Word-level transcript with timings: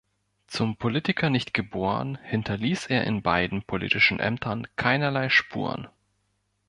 Zum 0.47 0.77
Politiker 0.77 1.29
nicht 1.29 1.53
geboren, 1.53 2.17
hinterließ 2.23 2.87
er 2.87 3.03
in 3.03 3.21
beiden 3.21 3.61
politischen 3.61 4.19
Ämtern 4.19 4.65
keinerlei 4.75 5.29
Spuren. 5.29 5.89